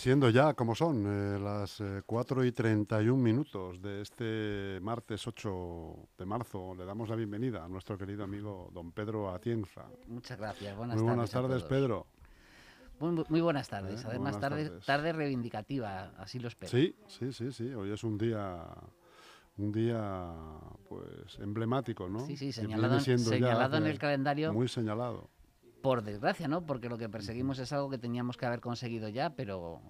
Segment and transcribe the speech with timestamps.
[0.00, 6.08] siendo ya, como son, eh, las eh, 4 y 31 minutos de este martes 8
[6.16, 9.84] de marzo, le damos la bienvenida a nuestro querido amigo don Pedro Atienza.
[10.06, 10.74] Muchas gracias.
[10.74, 11.50] Buenas Muy buenas tardes.
[11.50, 11.64] tardes.
[11.64, 12.06] Pedro.
[12.98, 14.00] Muy, muy buenas tardes.
[14.02, 14.86] Eh, Además, buenas tarde, tardes.
[14.86, 16.70] tarde reivindicativa, así lo espero.
[16.70, 17.74] Sí, sí, sí, sí.
[17.74, 18.64] Hoy es un día,
[19.58, 20.32] un día,
[20.88, 22.20] pues, emblemático, ¿no?
[22.20, 25.28] Sí, sí, señalado, ya señalado en el calendario, Muy señalado.
[25.82, 26.64] Por desgracia, ¿no?
[26.66, 29.80] Porque lo que perseguimos es algo que teníamos que haber conseguido ya, pero,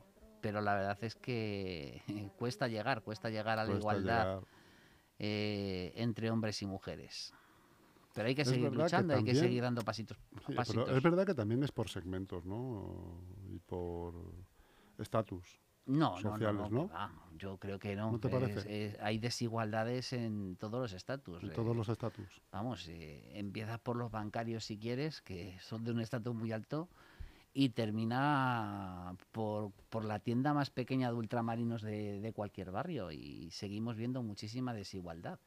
[0.40, 2.02] pero la verdad es que
[2.38, 4.40] cuesta llegar, cuesta llegar a la Cuesta igualdad
[5.18, 7.34] eh, entre hombres y mujeres.
[8.14, 10.18] Pero hay que Es seguir que luchando, hay que seguir dando pasitos.
[10.46, 10.84] Sí, pasitos.
[10.84, 13.22] pero es verdad que también es por segmentos, ¿no?
[13.48, 14.14] Y por
[14.98, 15.60] estatus.
[15.86, 16.88] No, no, sociales, no, ¿no?
[16.88, 18.12] que va, yo creo que no.
[18.12, 18.86] ¿No te Es- parece?
[18.86, 21.42] es- hay desigualdades en todos los estatus.
[21.42, 22.40] En eh, todos los estatus.
[22.52, 26.88] Vamos, eh, empieza por los bancarios si quieres, que son de un estatus muy alto,
[27.52, 33.10] y termina por, por la tienda más pequeña de ultramarinos de, de cualquier barrio.
[33.10, 35.38] Y seguimos viendo muchísima desigualdad.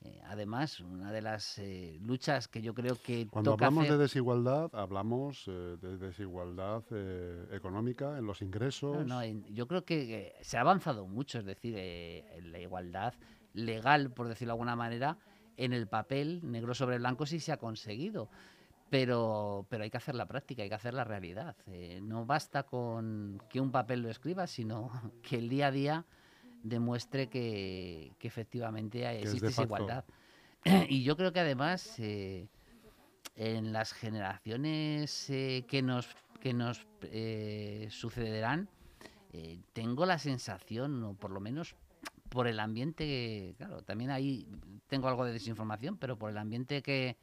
[0.00, 3.96] Eh, además, una de las eh, luchas que yo creo que Cuando toca hablamos hacer-
[3.96, 8.96] de desigualdad, hablamos eh, de desigualdad eh, económica en los ingresos.
[8.96, 12.60] No, no, en- yo creo que se ha avanzado mucho, es decir, eh, en la
[12.60, 13.14] igualdad
[13.54, 15.18] legal, por decirlo de alguna manera,
[15.56, 18.28] en el papel, negro sobre blanco, sí se ha conseguido.
[18.90, 21.56] Pero, pero hay que hacer la práctica, hay que hacer la realidad.
[22.02, 24.90] No basta con que un papel lo escriba, sino
[25.22, 26.06] que el día a día
[26.62, 30.04] demuestre que, que efectivamente Que existe esa igualdad.
[30.88, 32.48] y yo creo que además eh,
[33.36, 36.08] en las generaciones eh, que nos,
[36.40, 38.68] que nos eh, sucederán,
[39.72, 41.76] tengo la sensación, o por lo menos
[42.28, 44.48] por el ambiente, claro, también ahí
[44.88, 47.16] tengo algo de desinformación, pero por el ambiente que,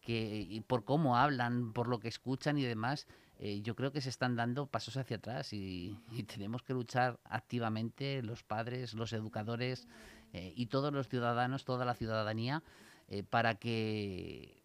[0.00, 3.06] que y por cómo hablan, por lo que escuchan y demás,
[3.40, 8.22] eh, yo creo que se están dando pasos hacia atrás y, tenemos que luchar activamente
[8.22, 9.86] los padres, los educadores
[10.32, 12.62] eh, y todos los ciudadanos, toda la ciudadanía,
[13.06, 14.62] eh, para que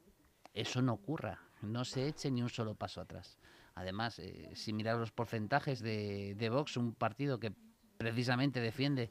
[0.54, 3.38] eso no ocurra, no se eche ni un solo paso atrás.
[3.76, 4.22] Además,
[4.54, 7.54] si miras los porcentajes de, Vox, un partido que
[7.98, 9.10] precisamente defiende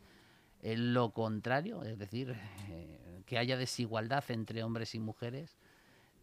[0.62, 2.36] lo contrario, es decir,
[3.26, 5.58] que haya desigualdad entre hombres y mujeres,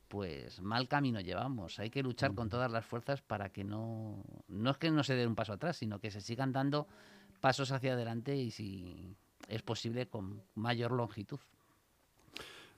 [0.10, 1.80] pues mal camino llevamos.
[1.80, 5.16] Hay que luchar con todas las fuerzas para que no, no es que no se
[5.16, 6.88] dé un paso atrás, sino que se sigan dando
[7.40, 9.16] pasos hacia adelante y si
[9.48, 11.40] es posible con mayor longitud.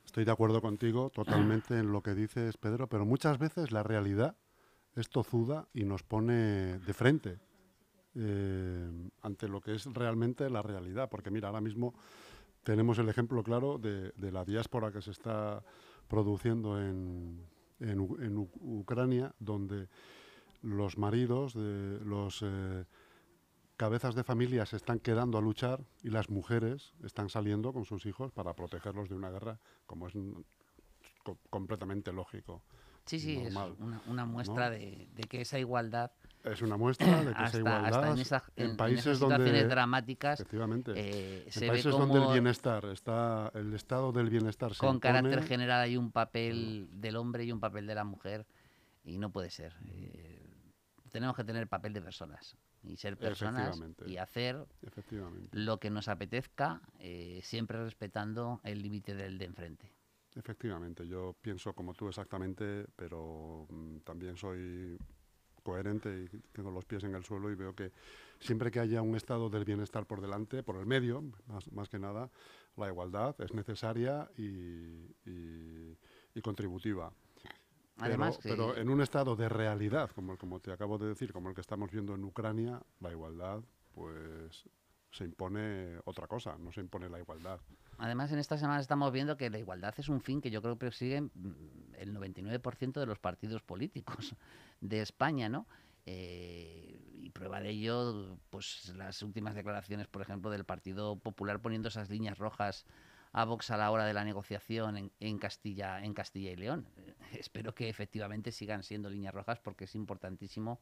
[0.05, 4.35] Estoy de acuerdo contigo totalmente en lo que dices, Pedro, pero muchas veces la realidad
[4.95, 7.39] es tozuda y nos pone de frente
[8.15, 11.09] eh, ante lo que es realmente la realidad.
[11.09, 11.93] Porque mira, ahora mismo
[12.63, 15.63] tenemos el ejemplo claro de, de la diáspora que se está
[16.11, 17.47] produciendo en,
[17.79, 19.87] en U- en U- Ucrania, donde
[20.61, 22.83] los maridos de los eh,
[23.77, 28.05] cabezas de familia se están quedando a luchar y las mujeres están saliendo con sus
[28.05, 30.13] hijos para protegerlos de una guerra, como es
[31.23, 32.61] co- completamente lógico.
[33.05, 36.11] Sí, sí, es una, una muestra de, de que esa igualdad,
[36.43, 39.53] Es una muestra de que hasta, igualdad hasta en, esa- en- en países esas situaciones
[39.53, 44.11] donde dramáticas, efectivamente eh, en se ve países como donde el bienestar está el estado
[44.11, 47.93] del bienestar se con carácter general hay un papel del hombre y un papel de
[47.95, 48.45] la mujer
[49.03, 49.75] y no puede ser.
[49.87, 50.43] Eh,
[51.11, 54.65] tenemos que tener papel de personas y ser personas y hacer
[55.51, 59.91] lo que nos apetezca, eh, siempre respetando el límite del de enfrente.
[60.35, 64.97] efectivamente yo pienso como tú exactamente pero mm, también soy
[65.63, 67.91] coherente y tengo los pies en el suelo y veo que
[68.39, 71.99] siempre que haya un estado del bienestar por delante, por el medio, más, más que
[71.99, 72.29] nada,
[72.77, 74.43] la igualdad es necesaria y,
[75.25, 75.97] y-
[76.33, 77.11] y contributiva.
[77.97, 81.55] Además, pero, en un estado de realidad, como, como te acabo de decir, como el
[81.55, 83.61] que estamos viendo en Ucrania, la igualdad,
[83.93, 84.63] pues
[85.11, 87.59] se impone otra cosa, no se impone la igualdad.
[87.97, 90.75] Además, en esta semana estamos viendo que la igualdad es un fin que yo creo
[90.75, 94.35] que persiguen mm, el 99% de los partidos políticos
[94.81, 95.67] de España, ¿no?
[96.05, 101.89] Eh, y prueba de ello, pues las últimas declaraciones, por ejemplo, del Partido Popular poniendo
[101.89, 102.85] esas líneas rojas
[103.33, 106.87] a Vox a la hora de la negociación en, Castilla, en Castilla y León.
[107.33, 110.79] Espero que efectivamente sigan siendo líneas rojas porque es importantísimo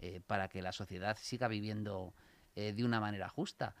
[0.00, 2.14] eh, para que la sociedad siga viviendo
[2.56, 3.74] eh, de una manera justa.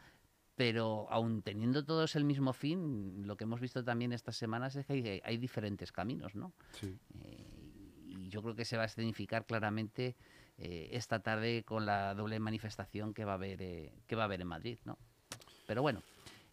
[0.56, 4.86] Pero aun teniendo todos el mismo fin, lo que hemos visto también estas semanas es
[4.86, 6.52] que hay, hay diferentes caminos, ¿no?
[6.80, 6.96] Sí.
[7.22, 10.14] Eh, y yo creo que se va a escenificar claramente
[10.58, 14.24] eh, esta tarde con la doble manifestación que va a haber, eh, que va a
[14.26, 14.96] haber en Madrid, ¿no?
[15.66, 16.00] Pero bueno,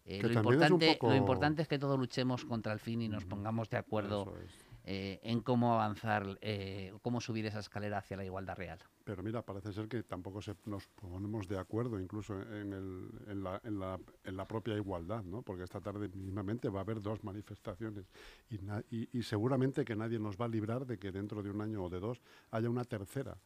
[0.04, 3.70] lo, importante, poco- lo importante es que todos luchemos contra el fin y nos pongamos
[3.70, 4.50] de acuerdo Eso es.
[4.84, 8.78] Eh, en cómo avanzar, eh, cómo subir esa escalera hacia la igualdad real.
[9.04, 13.42] Pero mira, parece ser que tampoco se, nos ponemos de acuerdo incluso en, el, en,
[13.42, 15.42] la, en, la, en, la, propia igualdad, ¿no?
[15.42, 18.06] Porque esta tarde mínimamente va a haber dos manifestaciones
[18.50, 18.56] y,
[18.96, 21.84] y, y, seguramente que nadie nos va a librar de que dentro de un año
[21.84, 22.20] o de dos
[22.50, 23.36] haya una tercera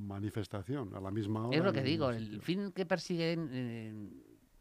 [0.00, 1.56] manifestación a la misma hora.
[1.56, 4.10] Es lo que digo, el fin que persiguen eh,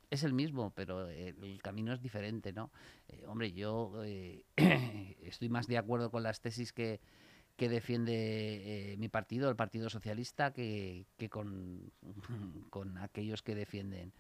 [0.10, 2.72] es el mismo, pero el camino es diferente, ¿no?
[3.08, 4.44] Eh, hombre, yo eh,
[5.22, 7.00] estoy más de acuerdo con las tesis que,
[7.56, 11.92] que defiende eh, mi partido, el Partido Socialista, que, que con,
[12.70, 14.14] con, aquellos que defienden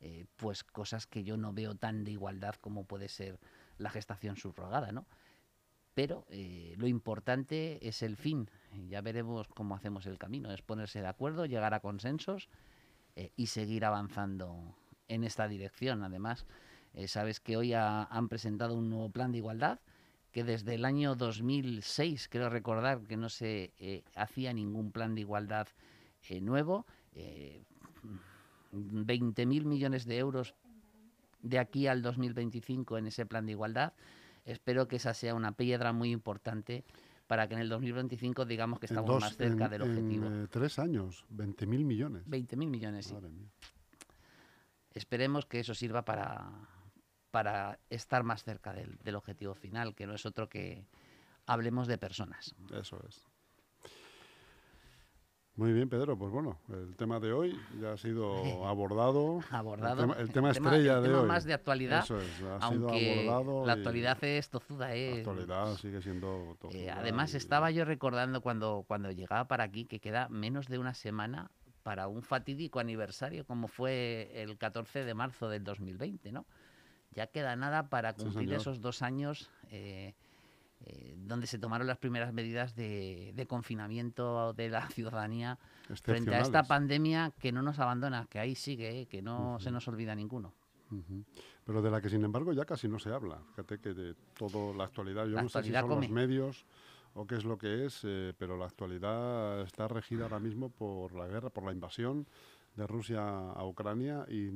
[0.00, 3.38] eh, pues cosas que yo no veo tan de igualdad como puede ser
[3.78, 5.06] la gestación subrogada, ¿no?
[5.94, 6.24] Pero
[6.76, 8.48] lo importante es el fin.
[8.88, 10.50] Ya veremos cómo hacemos el camino.
[10.52, 12.48] Es ponerse de acuerdo, llegar a consensos
[13.36, 14.76] y seguir avanzando
[15.10, 16.02] en esta dirección.
[16.02, 16.46] Además,
[16.94, 19.80] eh, sabes que hoy ha, han presentado un nuevo plan de igualdad
[20.32, 25.22] que desde el año 2006, creo recordar que no se eh, hacía ningún plan de
[25.22, 25.66] igualdad
[26.28, 26.86] eh, nuevo.
[28.72, 30.54] 20.000 millones de euros
[31.42, 33.92] de aquí al 2025 en ese plan de igualdad.
[34.44, 36.84] Espero que esa sea una piedra muy importante
[37.26, 40.26] para que en el 2025 digamos que estamos dos, más cerca en, del objetivo.
[40.26, 42.24] En, tres años, 20.000 millones.
[42.26, 43.14] 20.000 millones, sí.
[43.14, 43.50] Madre mía.
[44.92, 46.50] Esperemos que eso sirva para,
[47.30, 50.86] para estar más cerca del, del, objetivo final, que no es otro que
[51.46, 52.54] hablemos de personas.
[52.72, 53.30] Eso es.
[55.60, 56.16] Muy bien, Pedro.
[56.16, 58.32] Pues bueno, el tema de hoy ya ha sido
[58.66, 59.40] abordado.
[59.50, 60.04] abordado.
[60.04, 61.28] El tema, el tema estrella el de tema hoy.
[61.28, 62.02] más de actualidad.
[62.02, 63.66] Eso es, ha aunque sido abordado.
[63.66, 65.10] La actualidad es tozuda, ¿eh?
[65.12, 66.80] La actualidad sigue siendo tozuda.
[66.80, 67.36] Eh, además, y...
[67.36, 71.50] estaba yo recordando cuando, cuando llegaba para aquí que queda menos de una semana
[71.82, 76.46] para un fatídico aniversario como fue el 14 de marzo del 2020, ¿no?
[77.12, 80.14] Ya queda nada para cumplir esos dos años eh,
[80.86, 85.58] eh, donde se tomaron las primeras medidas de, de confinamiento de la ciudadanía
[86.02, 89.06] frente a esta pandemia que no nos abandona, que ahí sigue, ¿eh?
[89.06, 90.54] que no se nos olvida ninguno.
[91.64, 93.40] Pero de la que sin embargo ya casi no se habla.
[93.50, 96.06] Fíjate que de todo la actualidad, yo La no sé si actualidad son come.
[96.06, 96.66] los medios
[97.14, 101.14] o qué es lo que es, eh, pero la actualidad está regida ahora mismo por
[101.14, 102.26] la guerra, por la invasión
[102.76, 104.50] de Rusia a Ucrania y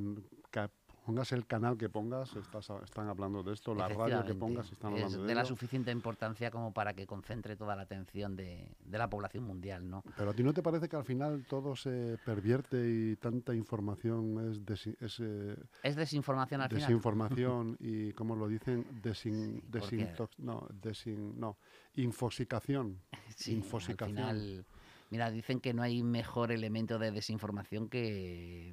[1.05, 4.95] pongas el canal que pongas, estás, están hablando de esto, la radio que pongas, están
[4.95, 8.69] es hablando de, de la suficiente importancia como para que concentre toda la atención de,
[8.85, 10.03] de la población mundial, ¿no?
[10.17, 14.51] Pero a ti no te parece que al final todo se pervierte y tanta información
[14.51, 16.81] es, desi- es, eh, Es desinformación al final.
[16.83, 21.57] desinformación y, como lo dicen, desin, Sí, desintox- no, desin, no,
[21.95, 23.01] infosicación.
[23.37, 24.17] Sí, al infosicación.
[24.17, 24.67] final,
[25.11, 28.73] mira, dicen que no hay mejor elemento de desinformación que,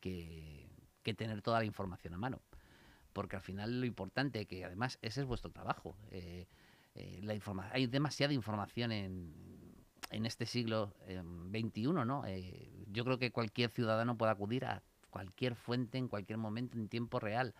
[0.00, 0.61] que,
[1.02, 2.40] que tener toda la información a mano.
[3.12, 5.96] Porque al final lo importante, que además ese es vuestro trabajo.
[6.10, 6.46] eh,
[6.94, 9.32] eh, la informa hay demasiada información en,
[10.10, 10.92] en este siglo
[11.50, 12.24] XXI, ¿no?
[12.26, 16.88] Eh, yo creo que cualquier ciudadano puede acudir a cualquier fuente en cualquier momento en
[16.88, 17.54] tiempo real,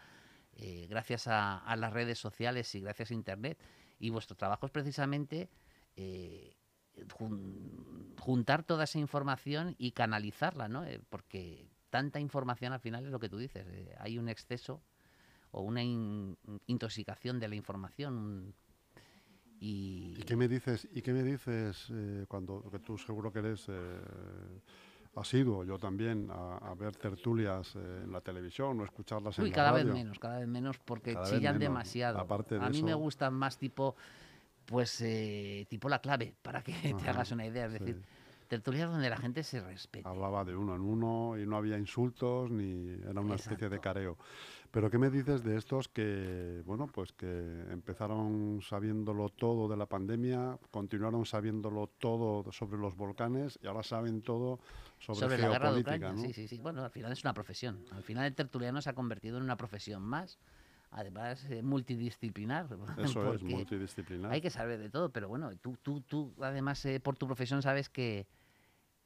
[0.88, 3.58] gracias a, a las redes sociales y gracias a Internet.
[3.98, 5.48] Y vuestro trabajo es precisamente
[7.18, 10.84] jun- juntar toda esa información y canalizarla, ¿no?
[11.08, 14.80] Porque tanta información al final es lo que tú dices, eh, hay un exceso
[15.50, 18.54] o una in- intoxicación de la información
[19.60, 23.40] y, ¿Y qué me dices, y qué me dices eh, cuando que tú seguro que
[23.40, 24.00] eres eh,
[25.16, 29.54] asiduo, yo también, a, a ver tertulias eh, en la televisión o escucharlas en la
[29.54, 31.68] cada vez menos, cada vez menos porque Cada chillan menos.
[31.68, 32.18] demasiado.
[32.18, 33.94] Aparte de a mí me gustan más tipo,
[34.64, 36.72] pues, eh, tipo la clave, para que
[37.04, 37.66] te hagas una idea.
[37.66, 37.78] Es sí.
[37.78, 38.02] decir,
[38.52, 40.06] tertulias donde la gente se respete.
[40.06, 43.80] Hablaba de uno en uno y no había insultos ni era una especie de Exacto.
[43.80, 44.18] careo.
[44.70, 47.26] Pero ¿qué me dices de estos que, bueno, pues que
[47.70, 54.20] empezaron sabiéndolo todo de la pandemia, continuaron sabiéndolo todo sobre los volcanes y ahora saben
[54.20, 54.60] todo
[54.98, 56.12] sobre, sobre la guerra de geopolítica, Ucrania.
[56.12, 56.28] ¿no?
[56.28, 56.60] Sí, sí, sí.
[56.60, 57.82] Bueno, al final es una profesión.
[57.92, 60.38] Al final el tertuliano se ha convertido en una profesión más,
[60.90, 62.68] además eh, multidisciplinar.
[62.98, 64.30] Eso es, multidisciplinar.
[64.30, 67.62] Hay que saber de todo, pero bueno, tú, tú, tú además eh, por tu profesión
[67.62, 68.26] sabes que,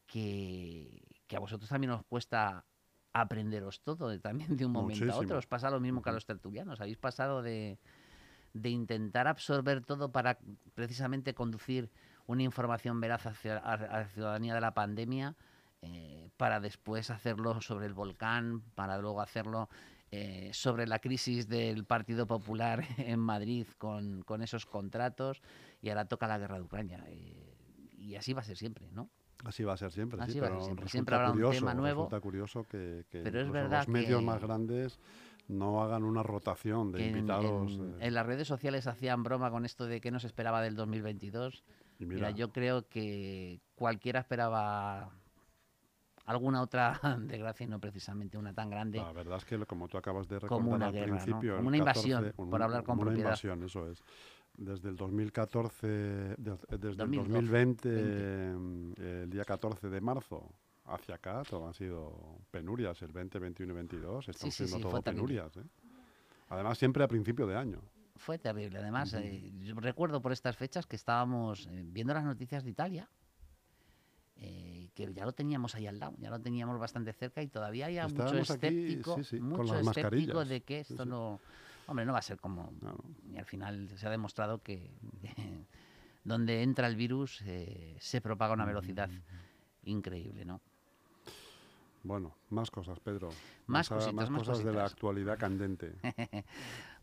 [0.07, 2.65] que, que a vosotros también os cuesta
[3.13, 5.39] aprenderos todo, eh, también de un momento a otro.
[5.39, 6.81] Os pasa lo mismo que a los tertulianos.
[6.81, 7.79] Habéis pasado de,
[8.53, 10.39] de intentar absorber todo para
[10.75, 11.91] precisamente conducir
[12.27, 15.37] una información veraz hacia a, a la ciudadanía de la pandemia,
[15.83, 19.69] eh, para después hacerlo sobre el volcán, para luego hacerlo
[20.11, 25.43] eh, sobre la crisis del Partido Popular en Madrid con, con esos contratos
[25.83, 27.05] y ahora toca la guerra de Ucrania.
[27.09, 27.53] eh,
[27.99, 29.11] y así va a ser siempre, ¿no?
[29.45, 30.89] Así va a ser siempre, Así sí, va pero siempre.
[30.89, 34.27] Siempre habrá un tema nuevo, resulta curioso que, que pero es verdad los medios que-
[34.27, 34.99] más grandes
[35.49, 37.73] no hagan una rotación de invitados.
[37.73, 41.63] En, en, las redes sociales hacían broma con esto de que nos esperaba del 2022.
[41.99, 45.13] Y mira, yo creo que cualquiera esperaba
[46.27, 48.99] alguna otra desgracia y no precisamente una tan grande.
[48.99, 52.63] La verdad es que como tú acabas de recordar al principio, como una invasión, por
[52.63, 54.03] hablar con una invasión, eso es.
[54.59, 57.89] Desde el 2014, desde el 2020,
[58.97, 60.51] el día 14 de marzo
[60.87, 63.03] hacia acá, todo han sido penurias.
[63.03, 65.57] El 20, 21 y 22 están siendo todo penurias.
[65.57, 65.65] ¿eh?
[66.49, 67.83] Además, siempre a principio de año.
[68.17, 68.79] Fue terrible.
[68.79, 73.11] Además, eh, yo recuerdo por estas fechas que estábamos eh, viendo las noticias de Italia
[74.39, 77.87] eh, que ya lo teníamos ahí al lado, ya lo teníamos bastante cerca y todavía
[77.87, 81.41] hay mucho escéptico, mucho escéptico de que esto no,
[81.87, 82.73] hombre, no va a ser como,
[83.33, 84.91] y al final se ha demostrado que
[86.25, 89.11] donde entra el virus eh, se propaga a una velocidad
[89.85, 90.61] increíble, ¿no?
[92.03, 93.31] Bueno, más cosas, Pedro.
[93.67, 95.97] Más, cositas, más, cosas de la actualidad candente.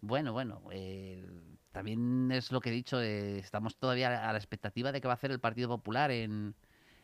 [0.01, 1.25] bueno, bueno, eh,
[1.73, 5.15] también es lo que he dicho, estamos todavía a la expectativa de que va a
[5.15, 6.55] hacer el Partido Popular en,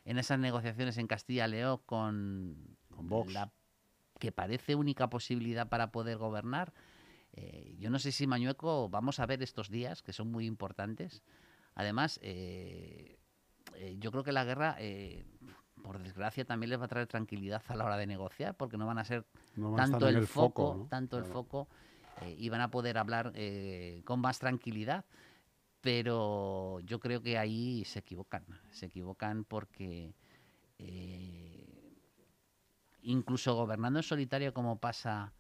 [0.05, 2.77] en esas negociaciones en Castilla-León con,
[3.27, 3.51] la
[4.19, 6.73] que parece única posibilidad para poder gobernar.
[7.33, 11.23] Eh, yo no sé si Mañueco vamos a ver estos días, que son muy importantes.
[11.75, 13.19] Además, eh,
[13.75, 14.77] eh, yo creo que la guerra,
[15.83, 18.85] por desgracia, también les va a traer tranquilidad a la hora de negociar, porque no
[18.85, 19.25] van a ser
[19.75, 21.67] tanto el, foco, tanto el foco,
[22.37, 23.33] y van a poder hablar
[24.03, 25.05] con más tranquilidad.
[25.81, 30.13] Pero yo creo que ahí se equivocan, se equivocan porque
[33.01, 35.31] incluso gobernando en solitario como pasa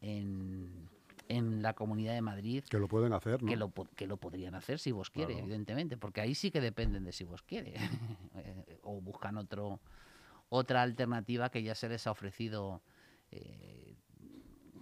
[0.00, 0.88] en,
[1.36, 2.64] en, la Comunidad de Madrid...
[2.68, 3.48] Que lo pueden hacer, ¿no?
[3.48, 7.04] Que lo, que lo podrían hacer si vos quiere, evidentemente, porque ahí sí que dependen
[7.04, 7.74] de si vos quiere.
[8.34, 9.78] Eh, o buscan otro
[10.54, 12.82] otra alternativa que ya se les ha ofrecido
[13.30, 13.96] eh,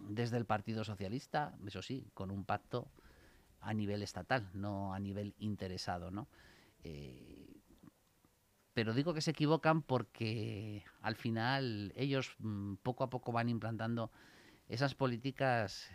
[0.08, 2.90] desde el Partido Socialista, eso sí, con un pacto
[3.60, 6.26] a nivel estatal, no a nivel interesado, ¿no?
[6.82, 7.60] Eh,
[8.74, 14.10] pero digo que se equivocan porque al final ellos mm, poco a poco van implantando
[14.68, 15.88] esas políticas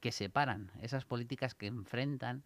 [0.00, 2.42] que separan, esas políticas que enfrentan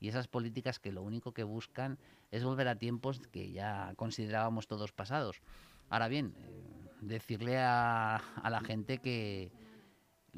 [0.00, 1.98] y esas políticas que lo único que buscan
[2.30, 5.42] es volver a tiempos que ya considerábamos todos pasados.
[5.90, 9.50] Ahora bien, eh, decirle a, a la gente que,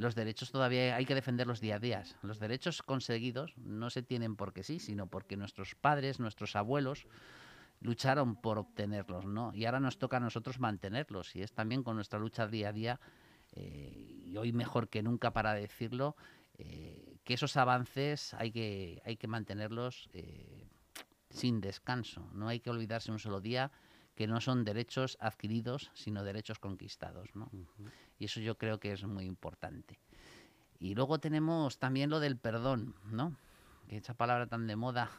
[0.01, 2.05] los derechos todavía hay que defenderlos día a día.
[2.23, 7.07] Los derechos conseguidos no se tienen porque sí, sino porque nuestros padres, nuestros abuelos
[7.81, 9.53] lucharon por obtenerlos, ¿no?
[9.55, 11.35] Y ahora nos toca a nosotros mantenerlos.
[11.37, 13.01] Y es también con nuestra lucha día a día,
[13.53, 16.17] eh, y hoy mejor que nunca para decirlo,
[16.61, 20.69] eh, que esos avances hay que, hay que mantenerlos eh,
[21.31, 22.29] sin descanso.
[22.33, 23.71] No hay que olvidarse un solo día
[24.15, 27.29] que no son derechos adquiridos, sino derechos conquistados.
[27.35, 27.51] ¿no?
[28.19, 29.99] Y eso yo creo que es muy importante.
[30.79, 33.37] Y luego tenemos también lo del perdón, ¿no?
[33.89, 35.11] Que esa palabra tan de moda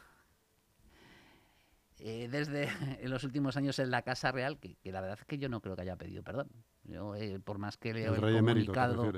[2.04, 2.68] eh, desde
[3.00, 5.60] en los últimos años en la Casa Real, que, la verdad es que yo no
[5.60, 6.48] creo que haya pedido perdón.
[6.84, 9.12] Yo, eh, por más que leo el, comunicado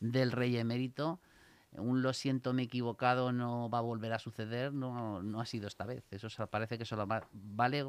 [0.00, 1.20] del rey emérito,
[1.76, 5.46] un lo siento, me he equivocado, no va a volver a suceder, no, no ha
[5.46, 6.04] sido esta vez.
[6.10, 7.84] Eso parece que solo vale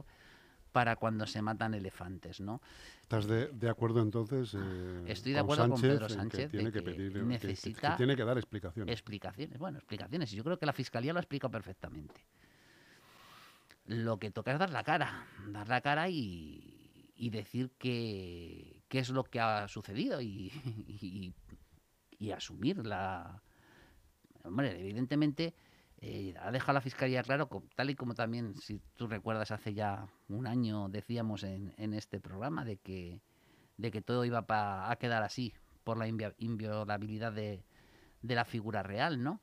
[0.71, 2.61] para cuando se matan elefantes, ¿no?
[3.01, 4.53] ¿Estás de, acuerdo entonces?
[4.59, 6.51] Eh, Estoy de acuerdo con Pedro Sánchez.
[6.51, 8.91] Que tiene que, pedir, necesita tiene que dar explicaciones.
[8.91, 10.31] Explicaciones, bueno, explicaciones.
[10.31, 12.25] Yo creo que la fiscalía lo ha explicado perfectamente.
[13.85, 19.23] Lo que toca es dar la cara, dar la cara y, decir qué es lo
[19.23, 20.51] que ha sucedido y,
[20.89, 21.33] y,
[22.19, 23.41] y asumir la.
[24.45, 25.53] Hombre, evidentemente
[26.01, 30.07] eh, ha dejado la Fiscalía claro, tal y como también, si tú recuerdas, hace ya
[30.27, 33.21] un año decíamos en, este programa de que,
[33.77, 37.63] de que todo iba a quedar así por la inviolabilidad de,
[38.21, 39.39] la figura real, ¿no?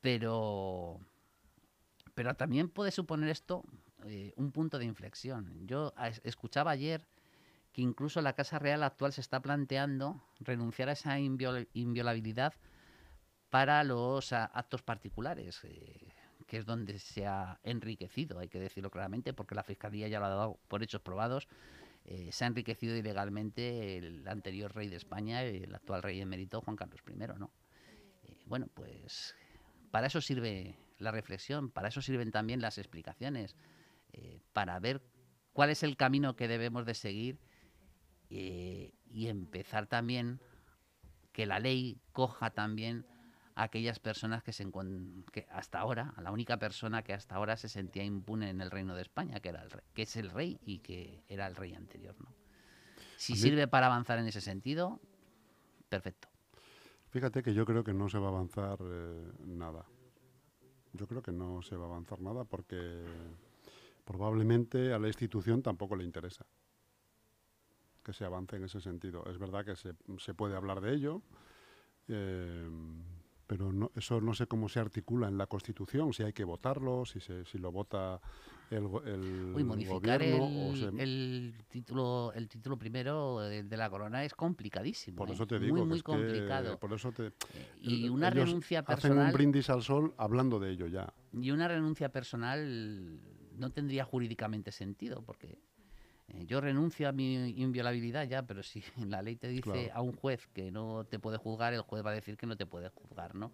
[0.00, 1.00] Pero,
[2.14, 3.64] pero también puede suponer esto
[4.04, 5.66] eh, un punto de inflexión.
[5.66, 7.06] Yo escuchaba ayer
[7.72, 12.54] que incluso la Casa Real actual se está planteando renunciar a esa inviolabilidad
[13.50, 16.12] para los actos particulares, eh,
[16.46, 20.26] que es donde se ha enriquecido, hay que decirlo claramente, porque la Fiscalía ya lo
[20.26, 21.48] ha dado por hechos probados,
[22.04, 26.76] eh, se ha enriquecido ilegalmente el anterior rey de España, el actual rey emérito Juan
[26.76, 27.52] Carlos I, ¿no?
[28.24, 29.34] Eh, bueno, pues
[29.90, 33.56] para eso sirve la reflexión, para eso sirven también las explicaciones,
[34.54, 35.02] para ver
[35.52, 37.38] cuál es el camino que debemos de seguir
[38.30, 40.40] y empezar también
[41.32, 43.06] que la ley coja también
[43.58, 44.64] aquellas personas que se
[45.32, 48.94] que hasta ahora, la única persona que hasta ahora se sentía impune en el reino
[48.94, 51.74] de España, que era el rey, que es el rey y que era el rey
[51.74, 52.32] anterior, ¿no?
[53.16, 55.00] Si sirve para avanzar en ese sentido,
[55.88, 56.28] perfecto.
[57.10, 59.84] Fíjate que yo creo que no se va a avanzar eh, nada.
[60.92, 63.04] Yo creo que no se va a avanzar nada porque
[64.04, 66.46] probablemente a la institución tampoco le interesa
[68.04, 69.24] que se avance en ese sentido.
[69.26, 71.22] Es verdad que se, se puede hablar de ello,
[72.06, 72.68] eh,
[73.48, 77.04] pero no, eso no sé cómo se articula en la Constitución, si hay que votarlo,
[77.06, 78.20] si, se, si lo vota
[78.68, 80.46] el, el Uy, modificar gobierno.
[80.46, 85.16] el, o se- el título el título primero de, de la corona es complicadísimo.
[85.16, 85.32] por ¿eh?
[85.32, 86.78] eso te digo muy muy es que- complicado.
[86.78, 87.32] por eso te, Eh,
[87.80, 91.10] y una renuncia hacen un personal brindis al sol hablando de ello ya.
[91.32, 93.18] y una renuncia personal
[93.56, 95.58] no tendría jurídicamente sentido porque
[96.28, 99.90] eh, yo renuncio a mi inviolabilidad ya, pero si la ley te dice Claro.
[99.94, 102.56] a un juez que no te puede juzgar, el juez va a decir que no
[102.56, 103.52] te puede juzgar, ¿no?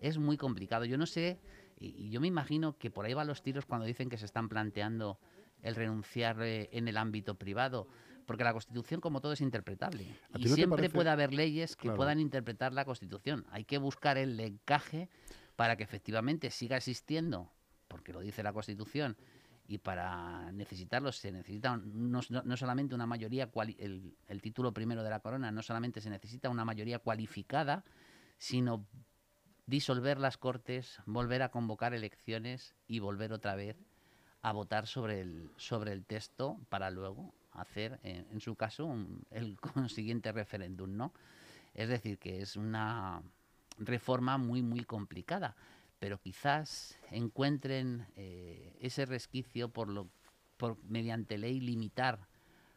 [0.00, 0.84] Es muy complicado.
[0.84, 1.38] Yo no sé,
[1.78, 4.24] y, y yo me imagino que por ahí van los tiros cuando dicen que se
[4.24, 5.18] están planteando
[5.62, 7.86] el renunciar eh, en el ámbito privado,
[8.26, 10.06] porque la Constitución, como todo, es interpretable.
[10.32, 11.96] ¿A Y no siempre parece- puede haber leyes que Claro.
[11.96, 13.44] puedan interpretar la Constitución.
[13.50, 15.10] Hay que buscar el encaje
[15.56, 17.52] para que efectivamente siga existiendo,
[17.88, 19.16] porque lo dice la Constitución,
[19.70, 25.04] y para necesitarlo se necesita no, no- solamente una mayoría, cuali- el, el título primero
[25.04, 27.84] de la corona, no solamente se necesita una mayoría cualificada,
[28.36, 28.84] sino
[29.66, 33.76] disolver las cortes, volver a convocar elecciones y volver otra vez
[34.42, 39.22] a votar sobre el, sobre el texto para luego hacer, en, en su caso, un-
[39.30, 41.12] el consiguiente referéndum, ¿no?
[41.74, 43.22] Es decir, que es una
[43.78, 45.54] reforma muy, muy complicada,
[46.00, 50.08] pero quizás encuentren eh, ese resquicio por lo,
[50.56, 52.26] por mediante ley limitar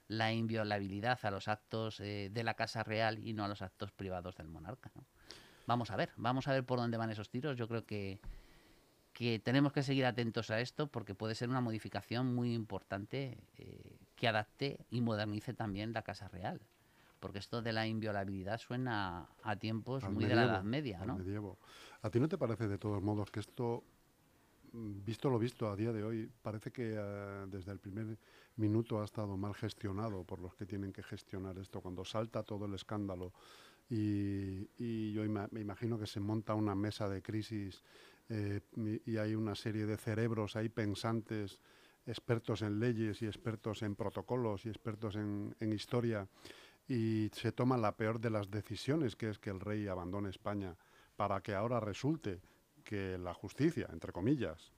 [0.07, 3.91] la inviolabilidad a los actos eh, de la Casa Real y no a los actos
[3.91, 4.91] privados del monarca.
[5.65, 7.57] Vamos a ver, vamos a ver por dónde van esos tiros.
[7.57, 8.19] Yo creo que,
[9.13, 13.97] que tenemos que seguir atentos a esto porque puede ser una modificación muy importante eh,
[14.17, 16.59] que adapte y modernice también la Casa Real.
[17.23, 21.15] Porque esto de la inviolabilidad suena a tiempos al muy de la Edad Media, ¿no?
[21.15, 21.57] medievo.
[22.01, 23.81] ¿A ti no te parece de todos modos que esto,
[24.73, 28.17] mm, visto lo visto a día de hoy, parece que eh, desde el primer
[28.57, 31.79] minuto ha estado mal gestionado por los que tienen que gestionar esto?
[31.79, 33.31] Cuando salta todo el escándalo
[33.89, 37.81] y, y yo ima- me imagino que se monta una mesa de crisis
[38.27, 41.61] eh, y y hay una serie de cerebros ahí pensantes,
[42.05, 46.27] expertos en leyes y expertos en protocolos y expertos en, en historia
[46.87, 50.75] y se toma la peor de las decisiones, que es que el rey abandone España,
[51.15, 52.41] para que ahora resulte
[52.83, 54.73] que la justicia, entre comillas,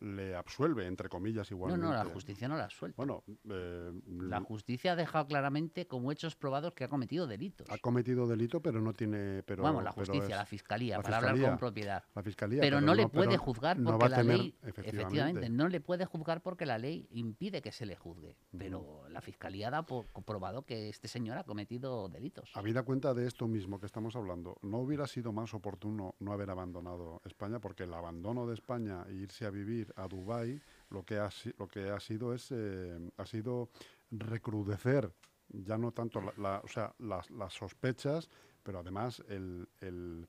[0.00, 1.86] le absuelve, entre comillas No, igualmente.
[1.86, 2.96] no, la justicia no la suelta.
[2.96, 7.66] Bueno, eh, La justicia ha dejado claramente como hechos probados que ha cometido delitos.
[7.70, 9.42] ha cometido delito, pero no tiene...
[9.44, 12.02] Pero, Vamos, la pero justicia, es- la fiscalía, la para hablar con propiedad.
[12.14, 15.48] la fiscalía, Pero, no le puede pero juzgar no porque a la tener- ley, efectivamente,
[15.48, 18.36] no le puede juzgar porque la ley impide que se le juzgue.
[18.56, 22.50] Pero la fiscalía da por comprobado que este señor ha cometido delitos.
[22.54, 26.50] Habida cuenta de esto mismo que estamos hablando, ¿no hubiera sido más oportuno no haber
[26.50, 27.58] abandonado España?
[27.60, 31.66] Porque el abandono de España e irse a vivir a Dubái lo que ha, lo
[31.68, 33.68] que ha sido es eh, ha sido
[34.10, 35.12] recrudecer
[35.48, 38.28] ya no tanto la, la- o sea, las, las sospechas,
[38.62, 40.26] pero además el, el-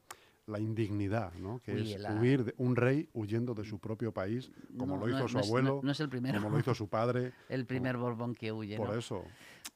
[0.48, 1.60] la indignidad, ¿no?
[1.64, 5.06] Que Uy, es la- huir de un rey huyendo de su propio país, como No,
[5.08, 6.38] lo hizo es- su no es- abuelo, no es el primero.
[6.40, 7.32] como lo hizo su padre.
[7.50, 8.78] el primer Borbón que huye.
[8.78, 9.24] Por eso.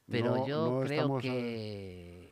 [0.08, 1.28] Pero yo creo estamos, eh,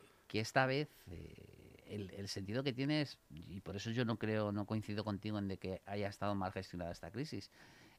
[0.28, 1.47] que esta vez eh,
[1.88, 5.38] el, el sentido que tiene es, y por eso yo no creo, no coincido contigo
[5.38, 7.50] en de que haya estado mal gestionada esta crisis,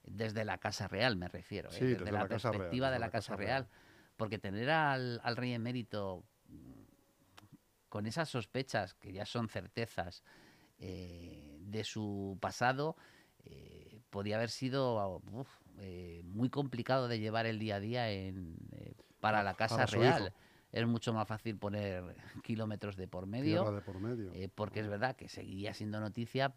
[0.04, 1.74] desde la Casa Real me refiero, ¿eh?
[1.74, 3.64] Desde, desde la, la Casa Real, perspectiva de la, Casa Real.
[3.64, 3.68] Real.
[4.18, 6.82] Porque tener al, al rey emérito mm,
[7.90, 10.24] con esas sospechas, que ya son certezas,
[10.80, 12.96] eh, de su pasado,
[13.44, 15.48] eh, podía haber sido uf,
[15.80, 20.24] eh, muy complicado de llevar el día a día en, eh, para la Casa Real.
[20.28, 20.36] hijo.
[20.72, 22.04] Es mucho más fácil poner
[22.44, 24.32] kilómetros de por medio, de por medio.
[24.34, 26.56] eh, porque es verdad que seguiría siendo noticia,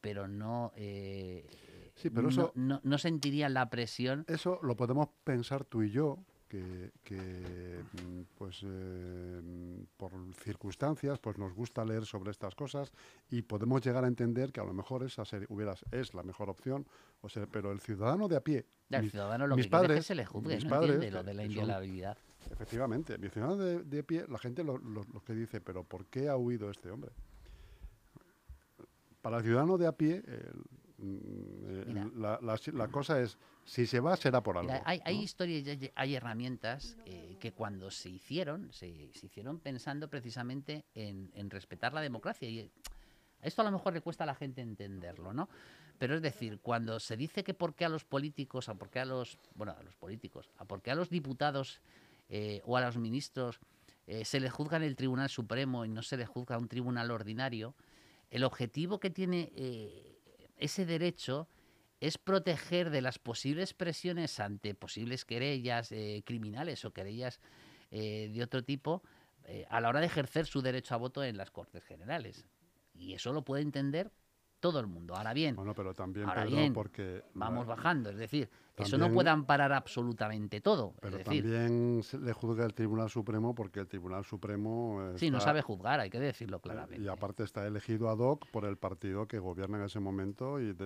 [0.00, 4.24] pero no, eh, Sí, pero no, eso- no- no sentirían la presión.
[4.28, 6.18] Eso lo podemos pensar tú y yo,
[6.48, 12.90] que, que, mm, pues eh, mm, por circunstancias pues nos gusta leer sobre estas cosas
[13.28, 16.48] y podemos llegar a entender que a lo mejor esa ser- hubiera, es la mejor
[16.50, 16.86] opción,
[17.20, 20.06] o sea, pero el ciudadano de a pie, El mis- ciudadano lo mis que es
[20.06, 22.18] se le juzgue, mis no padres, entiende lo de la inviolabilidad.
[22.50, 26.06] Efectivamente, mi ciudadano de, de pie, la gente lo, lo- lo que dice, pero ¿por
[26.06, 27.10] qué ha huido este hombre?
[29.22, 30.64] Para el ciudadano de a pie, el-
[31.04, 34.72] mm, la, la- la cosa es, si se va será por algo.
[34.72, 40.08] Mira, hay, hay historias, hay, herramientas eh, que cuando se hicieron, se, se hicieron pensando
[40.08, 42.48] precisamente en, en respetar la democracia.
[42.48, 42.70] Y
[43.42, 45.48] esto a lo mejor le cuesta a la gente entenderlo, ¿no?
[45.98, 49.00] Pero es decir, cuando se dice que por qué a los políticos, a por qué
[49.00, 51.80] a los, bueno, a los políticos, a por qué a los diputados
[52.32, 53.58] eh, o a los ministros
[54.06, 56.68] eh, se le juzga en el Tribunal Supremo y no se le juzga a un
[56.68, 57.74] tribunal ordinario,
[58.30, 60.20] el objetivo que tiene eh,
[60.56, 61.48] ese derecho
[61.98, 65.92] es proteger de las posibles presiones ante posibles querellas
[66.24, 67.40] criminales o querellas
[67.90, 69.02] de otro tipo
[69.68, 72.46] a la hora de ejercer su derecho a voto en las Cortes Generales.
[72.94, 74.12] Y eso lo puede entender
[74.60, 75.16] todo el mundo.
[75.16, 76.28] Ahora bien, bueno, pero también,
[76.72, 80.94] porque vamos bajando, es decir, eso no puede amparar absolutamente todo.
[81.00, 85.62] Pero decir, también le juzga el Tribunal Supremo porque el Tribunal Supremo sí no sabe
[85.62, 87.02] juzgar, hay que decirlo claramente.
[87.02, 90.76] Y aparte está elegido ad hoc por el partido que gobierna en ese momento y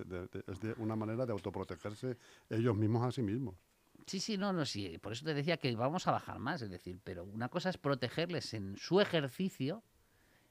[0.47, 2.17] es de una manera de autoprotegerse
[2.49, 3.55] ellos mismos a sí mismos.
[4.07, 4.99] Sí, sí, no, no, sí.
[4.99, 7.79] Por eso te decía que vamos a bajar más, es decir, pero una cosa es
[7.79, 9.83] protegerles en su ejercicio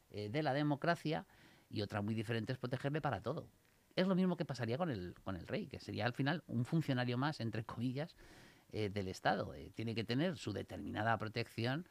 [0.09, 1.25] eh, de la democracia
[1.73, 3.49] y otra muy diferente es protegerle para todo.
[3.95, 6.65] Es lo mismo que pasaría con el, con el rey, que sería al final un
[6.65, 8.15] funcionario más, entre comillas,
[8.71, 9.53] eh, del Estado.
[9.55, 11.87] Eh, tiene que tener su determinada protección,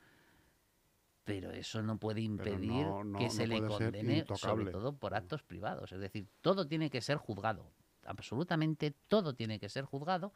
[1.24, 2.86] pero eso no puede impedir
[3.18, 5.90] que se le condene, sobre todo por actos privados.
[5.90, 7.72] Es decir, todo tiene que ser juzgado.
[8.04, 10.32] Absolutamente todo tiene que ser juzgado.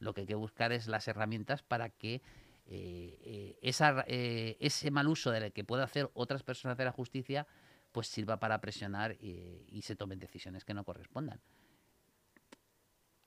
[0.00, 2.22] Lo que hay que buscar es las herramientas para que
[2.66, 7.46] eh, esa, ese mal uso del que puede hacer otras personas de la justicia
[7.92, 11.40] pues sirva para presionar y, se tomen decisiones que no correspondan.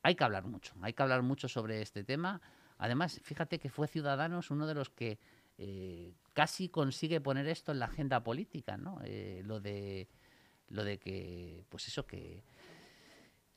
[0.02, 2.42] Hay que hablar mucho, hay que hablar mucho sobre este tema.
[2.78, 5.20] Además, fíjate que fue Ciudadanos uno de los que
[5.58, 9.00] eh, casi consigue poner esto en la agenda política, ¿no?
[9.04, 10.10] Eh, lo de
[10.68, 12.44] lo de que, pues eso, que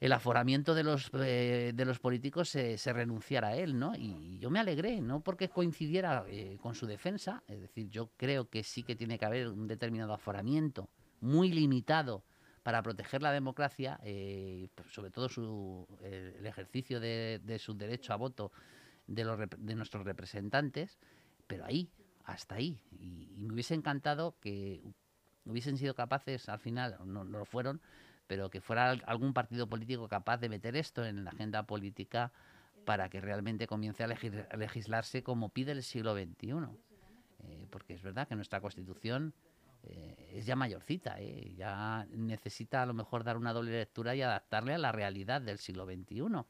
[0.01, 3.95] el aforamiento de los, eh, de los políticos se, renunciara a él, ¿no?
[3.97, 6.25] Y yo me alegré, no porque coincidiera
[6.61, 10.13] con su defensa, es decir, yo creo que sí que tiene que haber un determinado
[10.13, 10.89] aforamiento
[11.21, 12.25] muy limitado
[12.63, 18.53] para proteger la democracia, eh, sobre todo su, el ejercicio de, su derecho a voto
[19.07, 20.99] de, los, de nuestros representantes,
[21.47, 21.91] pero ahí,
[22.25, 22.83] hasta ahí.
[22.93, 24.83] Y, me hubiese encantado que
[25.47, 27.81] hubiesen sido capaces, al final, no, lo fueron,
[28.29, 32.31] pero que fuera algún partido político capaz de meter esto en la agenda política
[32.85, 36.53] para que realmente comience a, legislarse como pide el siglo XXI.
[37.45, 39.33] Eh, porque es verdad que nuestra Constitución
[39.85, 41.55] eh, es ya mayorcita, ¿eh?
[41.57, 45.59] ya necesita a lo mejor dar una doble lectura y adaptarle a la realidad del
[45.59, 46.45] siglo XXI.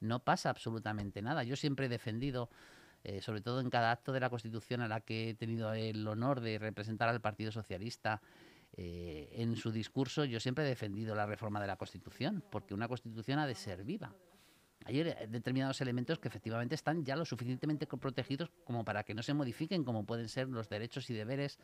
[0.00, 1.44] No pasa absolutamente nada.
[1.44, 2.48] Yo siempre he defendido,
[3.20, 6.40] sobre todo en cada acto de la Constitución a la que he tenido el honor
[6.40, 8.22] de representar al Partido Socialista,
[8.80, 13.38] en su discurso yo siempre he defendido la reforma de la Constitución, porque una Constitución
[13.38, 14.14] ha de ser viva.
[14.84, 19.34] Hay determinados elementos que efectivamente están ya lo suficientemente protegidos como para que no se
[19.34, 21.58] modifiquen, como pueden ser los derechos y deberes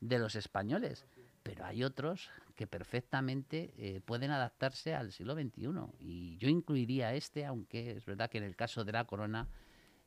[0.00, 1.06] de los españoles,
[1.42, 5.68] pero hay otros que perfectamente eh, pueden adaptarse al siglo XXI.
[5.98, 9.48] Y yo incluiría este, aunque es verdad que en el caso de la corona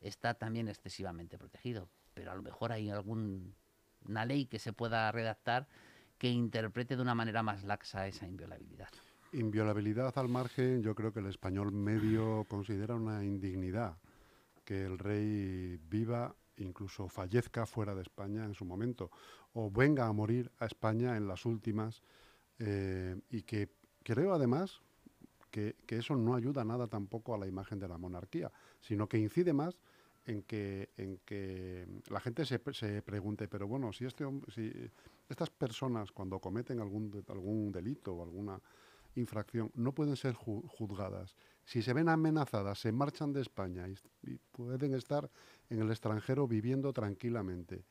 [0.00, 5.68] está también excesivamente protegido, pero a lo mejor hay alguna ley que se pueda redactar
[6.18, 8.88] que interprete de una manera más laxa esa inviolabilidad.
[9.32, 13.96] Inviolabilidad al margen, yo creo que el español medio considera una indignidad
[14.64, 19.10] que el rey viva incluso fallezca fuera de España en su momento,
[19.52, 22.02] o venga a morir a España en las últimas,
[22.58, 23.70] eh, y que
[24.02, 24.80] creo además
[25.50, 29.52] que, eso no ayuda nada tampoco a la imagen de la monarquía, sino que incide
[29.52, 29.80] más
[30.26, 34.90] en que, en que la gente se, se pregunte, pero bueno, si, este, si
[35.28, 38.60] estas personas cuando cometen algún, algún delito o alguna
[39.14, 41.34] infracción no pueden ser juzgadas.
[41.64, 45.30] Si se ven amenazadas, se marchan de España y, pueden estar
[45.68, 47.84] en el extranjero viviendo tranquilamente.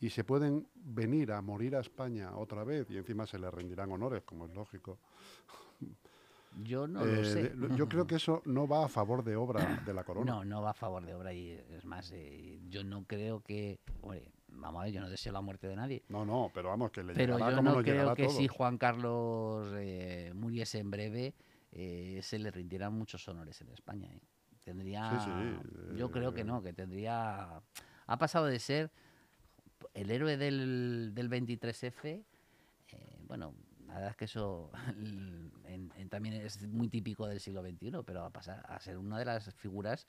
[0.00, 3.92] Y se pueden venir a morir a España otra vez y encima se les rendirán
[3.92, 4.98] honores, como es lógico.
[6.62, 7.52] Yo no lo eh, sé.
[7.76, 10.32] Yo creo que eso no va a favor de obra de la corona.
[10.32, 13.78] No, no va a favor de obra y es más, eh, yo no creo que,
[14.52, 16.02] vamos a ver, yo no deseo la muerte de nadie.
[16.08, 20.32] No, no, pero vamos, que le Pero yo no creo que si Juan Carlos eh,
[20.34, 21.34] muriese en breve,
[21.72, 24.08] eh, se le rindieran muchos honores en España.
[24.12, 24.20] ¿eh?
[24.64, 25.60] Tendría,
[25.96, 27.60] yo creo que no, que tendría,
[28.06, 28.90] ha pasado de ser
[29.94, 32.22] el héroe del, del 23F,
[33.26, 33.54] bueno,
[33.86, 34.70] la verdad es que eso
[36.10, 39.54] también es muy típico del siglo XXI, pero a pasar a ser una de las
[39.54, 40.06] figuras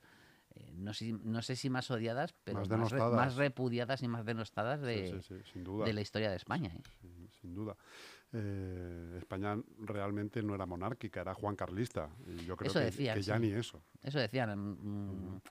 [0.55, 5.21] eh, no, sé, no, sé, si más odiadas, pero más, repudiadas y más denostadas de,
[5.85, 6.71] de la historia de España.
[6.75, 6.81] ¿eh?
[7.41, 7.75] sin duda.
[8.33, 12.09] Eh, España realmente no era monárquica, era Juan Carlista.
[12.27, 13.81] Y yo creo que, ya ni eso.
[14.01, 14.57] Eso decían.
[14.57, 15.41] Mm,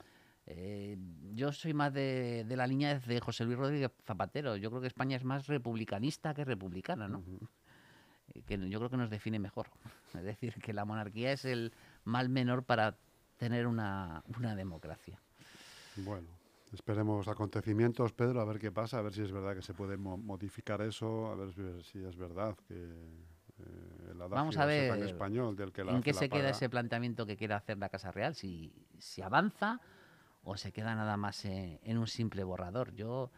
[1.33, 4.57] yo soy más de, la línea de José Luis Rodríguez Zapatero.
[4.57, 7.23] Yo creo que España es más republicanista que republicana, ¿no?
[8.45, 9.67] Que yo creo que nos define mejor.
[10.13, 12.97] Es decir, que la monarquía es el mal menor para
[13.41, 14.23] tener una,
[14.55, 15.19] democracia.
[15.95, 16.27] Bueno,
[16.71, 19.97] Esperemos acontecimientos, Pedro, a ver qué pasa, a ver si es verdad que se puede
[19.97, 21.51] modificar eso, a ver
[21.83, 26.13] si es verdad que eh, el Vamos a ver en español del que en qué
[26.13, 29.81] se queda ese planteamiento que quiere hacer la Casa Real, si, si avanza
[30.45, 32.93] o se queda nada más en, un simple borrador.
[32.93, 33.31] Yo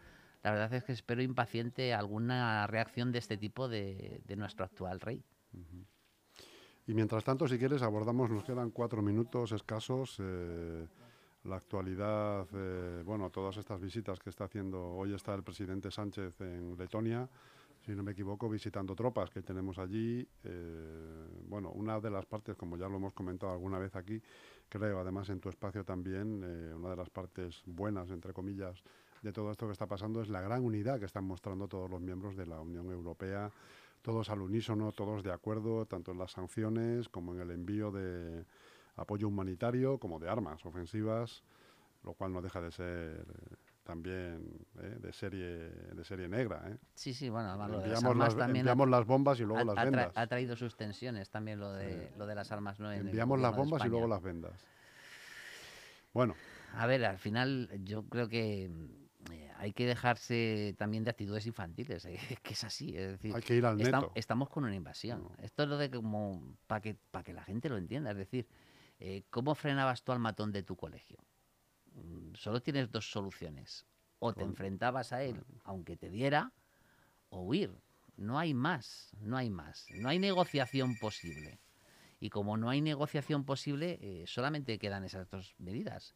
[0.44, 5.24] la verdad es que espero impaciente alguna reacción de este tipo de, nuestro actual rey.
[6.86, 10.16] Y mientras tanto, si quieres, abordamos, nos quedan cuatro minutos escasos.
[10.18, 10.86] Eh,
[11.44, 16.38] la actualidad, eh, bueno, todas estas visitas que está haciendo, hoy está el presidente Sánchez
[16.42, 17.26] en Letonia,
[17.86, 20.28] si no me equivoco, visitando tropas que tenemos allí.
[20.42, 24.20] Eh, bueno, una de las partes, como ya lo hemos comentado alguna vez aquí,
[24.68, 26.44] creo, además en tu espacio también,
[26.74, 28.82] una de las partes buenas, entre comillas,
[29.22, 32.00] de todo esto que está pasando es la gran unidad que están mostrando todos los
[32.00, 33.50] miembros de la Unión Europea,
[34.04, 38.44] todos al unísono, todos de acuerdo, tanto en las sanciones como en el envío de
[38.96, 41.42] apoyo humanitario como de armas ofensivas,
[42.02, 46.62] lo cual no deja de ser eh, también eh, de serie de serie negra.
[46.68, 46.76] ¿eh?
[46.94, 50.12] Sí, sí, bueno, enviamos, las, también enviamos las bombas y luego las vendas.
[50.14, 52.78] Ha traído sus tensiones también lo de, lo de las armas.
[52.78, 52.92] ¿no?
[52.92, 54.66] enviamos las bombas y luego las vendas.
[56.12, 56.34] Bueno.
[56.74, 58.70] A ver, al final yo creo que
[59.64, 62.06] hay que dejarse también de actitudes infantiles,
[62.42, 64.12] que es así, es decir, hay que ir al neto.
[64.14, 65.28] Estamos, con una invasión.
[65.42, 68.46] Esto es lo de como para que para que la gente lo entienda, es decir,
[69.00, 71.18] eh, ¿cómo frenabas tú al matón de tu colegio?
[71.94, 73.86] Mm, solo tienes dos soluciones.
[74.18, 76.52] O te enfrentabas a él, aunque te diera,
[77.28, 77.74] o huir.
[78.16, 79.86] No hay más, no hay más.
[79.90, 81.58] No hay negociación posible.
[82.20, 86.14] Y como no hay negociación posible, eh, solamente quedan esas dos medidas.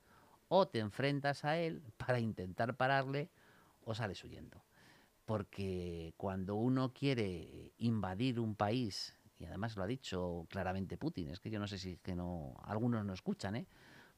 [0.48, 3.30] O te enfrentas a él para intentar pararle,
[3.88, 4.64] o sales huyendo.
[5.24, 11.40] Porque cuando uno quiere invadir un país, y además lo ha dicho claramente Putin, es
[11.40, 13.66] que yo no sé si que no, algunos no escuchan, ¿eh?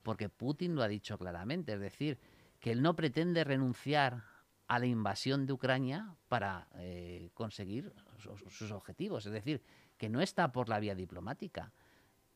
[0.02, 2.18] porque Putin lo ha dicho claramente, es decir,
[2.58, 4.24] que él no pretende renunciar
[4.66, 9.62] a la invasión de Ucrania para eh, conseguir sus, objetivos, es decir,
[9.96, 11.72] que no está por la vía diplomática,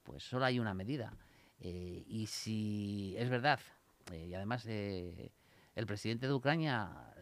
[0.03, 1.17] pues solo hay una medida.
[1.61, 3.61] Eh, y si es verdad,
[4.13, 7.15] eh, y además el presidente de Ucrania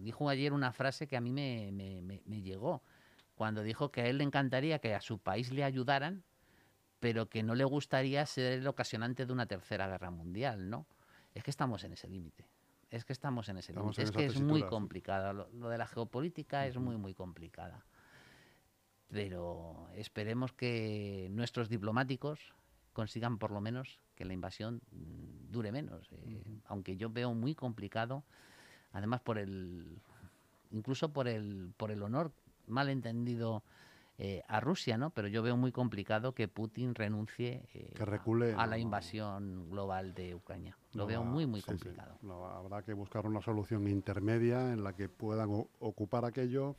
[0.00, 2.82] dijo ayer una frase que a mí me, me llegó,
[3.34, 6.24] cuando dijo que a él le encantaría que a su país le ayudaran
[7.00, 10.86] pero que no le gustaría ser el ocasionante de una tercera guerra mundial, ¿no?
[11.34, 12.48] Es que estamos en ese límite.
[12.90, 14.02] Es que estamos en ese límite.
[14.02, 15.48] Es que es muy complicado.
[15.52, 17.84] Lo, de la geopolítica es muy, muy complicada.
[19.08, 22.54] Pero esperemos que nuestros diplomáticos
[22.92, 26.08] consigan por lo menos que la invasión mm, dure menos.
[26.12, 28.24] Eh, aunque yo veo muy complicado,
[28.92, 30.00] además por el
[30.70, 32.32] incluso por el por el honor
[32.66, 33.62] mal entendido
[34.18, 35.10] eh, a Rusia, ¿no?
[35.10, 40.34] Pero yo veo muy complicado que Putin renuncie eh, recule, a, la invasión global de
[40.34, 40.74] Ucrania.
[40.94, 42.18] Lo veo muy, muy complicado.
[42.46, 46.76] habrá que buscar una solución intermedia en la que puedan ocupar aquello.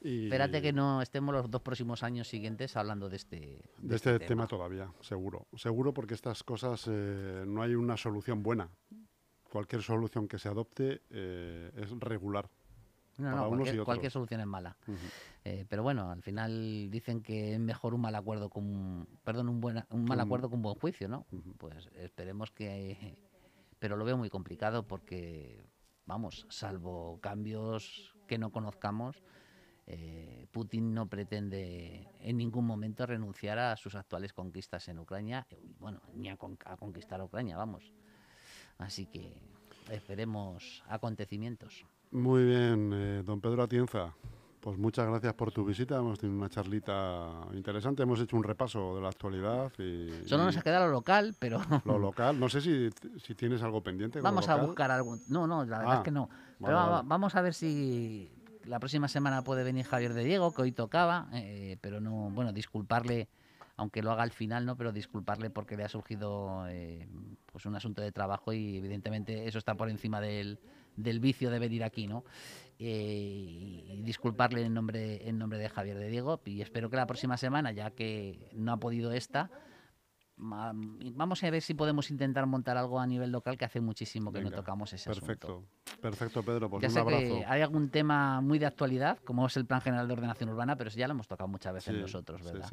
[0.00, 3.36] Y Espérate que no estemos los dos próximos años siguientes hablando de este,
[3.76, 4.46] de, este, este tema.
[4.46, 5.48] todavía, seguro.
[5.58, 8.70] Seguro porque estas cosas eh, no hay una solución buena.
[9.50, 12.48] Cualquier solución que se adopte es regular
[13.20, 14.76] no, no, cualquier, solución es mala.
[15.44, 19.48] Eh, pero bueno, al final dicen que es mejor un mal acuerdo con un, perdón,
[19.48, 21.26] un, buen, un mal acuerdo con un buen juicio, ¿no?
[21.58, 23.16] Pues esperemos que...
[23.78, 25.64] Pero lo veo muy complicado porque,
[26.04, 29.22] vamos, salvo cambios que no conozcamos,
[29.86, 35.46] eh, Putin no pretende en ningún momento renunciar a sus actuales conquistas en Ucrania,
[35.78, 37.90] bueno, ni a, a conquistar Ucrania, vamos.
[38.80, 39.32] Así que
[39.90, 41.86] esperemos acontecimientos.
[42.10, 44.14] Muy bien, eh, don Pedro Atienza.
[44.60, 45.96] Pues muchas gracias por tu visita.
[45.96, 48.02] Hemos tenido una charlita interesante.
[48.02, 49.72] Hemos hecho un repaso de la actualidad.
[49.78, 51.62] Y, Solo nos ha quedado lo local, pero.
[51.86, 52.38] Lo local.
[52.38, 52.90] No sé si,
[53.24, 54.20] si tienes algo pendiente.
[54.20, 55.16] Vamos a buscar algo.
[55.28, 56.28] No, no, la verdad es ah, que no.
[56.60, 58.30] Pero vamos a ver si
[58.64, 61.28] la próxima semana puede venir Javier de Diego, que hoy tocaba.
[61.32, 63.28] Eh, pero no, bueno, disculparle,
[63.80, 64.76] aunque lo haga al final, ¿no?
[64.76, 67.08] Pero disculparle porque le ha surgido eh,
[67.50, 70.60] pues un asunto de trabajo y evidentemente eso está por encima del
[70.96, 72.24] del vicio de venir aquí, ¿no?
[72.78, 77.06] Eh, y disculparle en nombre, en nombre de Javier de Diego y espero que la
[77.06, 79.50] próxima semana, ya que no ha podido esta,
[80.40, 84.40] vamos a ver si podemos intentar montar algo a nivel local que hace muchísimo que
[84.40, 85.64] no tocamos ese perfecto,
[86.00, 87.20] Perfecto, Pedro, pues ya un sé abrazo.
[87.20, 90.76] Que hay algún tema muy de actualidad, como es el Plan General de Ordenación Urbana,
[90.76, 92.70] pero eso ya lo hemos tocado muchas veces nosotros, ¿verdad?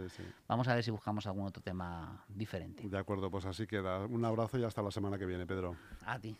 [0.47, 2.87] vamos a ver si buscamos algún otro tema diferente.
[2.87, 4.05] De acuerdo, pues así queda.
[4.05, 5.75] Un abrazo y hasta la semana que viene, Pedro.
[6.05, 6.37] A ti.